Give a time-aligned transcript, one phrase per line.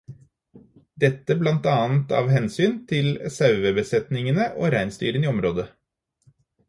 [1.03, 5.71] Dette blant annet av hensyn til sauebesetningene og reinsdyrene i området.